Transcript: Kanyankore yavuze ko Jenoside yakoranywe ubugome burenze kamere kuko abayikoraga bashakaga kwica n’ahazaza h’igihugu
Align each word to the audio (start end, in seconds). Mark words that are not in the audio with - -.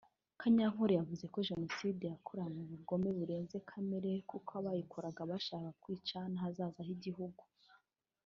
Kanyankore 0.39 0.93
yavuze 0.99 1.25
ko 1.33 1.37
Jenoside 1.49 2.03
yakoranywe 2.13 2.59
ubugome 2.65 3.09
burenze 3.17 3.57
kamere 3.69 4.11
kuko 4.29 4.51
abayikoraga 4.59 5.21
bashakaga 5.31 5.71
kwica 5.81 6.19
n’ahazaza 6.31 6.81
h’igihugu 6.87 7.43